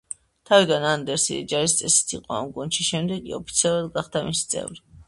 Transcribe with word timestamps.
თავიდან 0.49 0.87
ანდერსი 0.91 1.29
იჯარის 1.41 1.77
წესით 1.83 2.17
იყო 2.17 2.35
ამ 2.41 2.51
გუნდში, 2.57 2.87
შემდეგ 2.91 3.25
კი 3.29 3.39
ოფიციალურად 3.43 3.97
გახდა 4.01 4.29
მისი 4.31 4.53
წევრი. 4.57 4.87